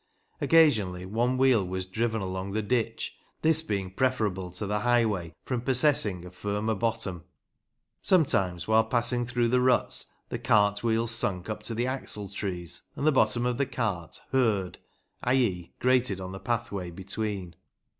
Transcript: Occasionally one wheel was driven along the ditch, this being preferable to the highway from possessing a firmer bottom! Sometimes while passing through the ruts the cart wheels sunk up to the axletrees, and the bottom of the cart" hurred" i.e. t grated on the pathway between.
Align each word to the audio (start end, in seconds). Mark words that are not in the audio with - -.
Occasionally 0.41 1.05
one 1.05 1.37
wheel 1.37 1.63
was 1.63 1.85
driven 1.85 2.21
along 2.23 2.53
the 2.53 2.63
ditch, 2.63 3.15
this 3.43 3.61
being 3.61 3.91
preferable 3.91 4.49
to 4.53 4.65
the 4.65 4.79
highway 4.79 5.35
from 5.45 5.61
possessing 5.61 6.25
a 6.25 6.31
firmer 6.31 6.73
bottom! 6.73 7.25
Sometimes 8.01 8.67
while 8.67 8.83
passing 8.83 9.27
through 9.27 9.49
the 9.49 9.61
ruts 9.61 10.07
the 10.29 10.39
cart 10.39 10.81
wheels 10.83 11.11
sunk 11.11 11.51
up 11.51 11.61
to 11.61 11.75
the 11.75 11.85
axletrees, 11.85 12.81
and 12.95 13.05
the 13.05 13.11
bottom 13.11 13.45
of 13.45 13.57
the 13.57 13.67
cart" 13.67 14.19
hurred" 14.31 14.79
i.e. 15.25 15.65
t 15.65 15.73
grated 15.77 16.19
on 16.19 16.31
the 16.31 16.39
pathway 16.39 16.89
between. 16.89 17.53